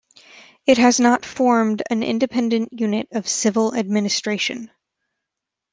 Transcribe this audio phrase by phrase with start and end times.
[0.65, 4.71] It has not formed an independent unit of civil administration.